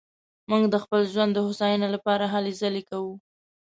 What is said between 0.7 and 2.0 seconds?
خپل ژوند د هوساينې